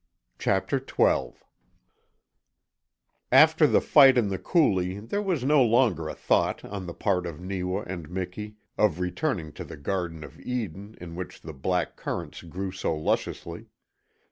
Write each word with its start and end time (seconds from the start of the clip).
CHAPTER 0.39 0.79
TWELVE 0.79 1.43
After 3.31 3.67
the 3.67 3.79
fight 3.81 4.17
in 4.17 4.29
the 4.29 4.39
coulee 4.39 4.97
there 4.97 5.21
was 5.21 5.43
no 5.43 5.61
longer 5.63 6.09
a 6.09 6.15
thought 6.15 6.65
on 6.65 6.87
the 6.87 6.93
part 6.95 7.27
of 7.27 7.39
Neewa 7.39 7.83
and 7.85 8.09
Miki 8.09 8.55
of 8.79 8.99
returning 8.99 9.51
to 9.53 9.63
the 9.63 9.77
Garden 9.77 10.23
of 10.23 10.39
Eden 10.39 10.95
in 10.99 11.15
which 11.15 11.41
the 11.41 11.53
black 11.53 11.97
currants 11.97 12.41
grew 12.41 12.71
so 12.71 12.95
lusciously. 12.97 13.67